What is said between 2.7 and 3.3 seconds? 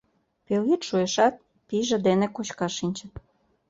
шинчыт.